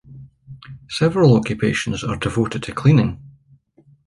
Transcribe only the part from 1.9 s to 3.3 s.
are devoted to cleaning.